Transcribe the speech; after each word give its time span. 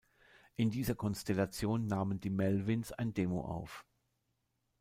In 0.55 0.71
dieser 0.71 0.95
Konstellation 0.95 1.85
nahmen 1.85 2.19
die 2.19 2.31
Melvins 2.31 2.91
ein 2.91 3.13
Demo 3.13 3.41
auf. 3.45 3.85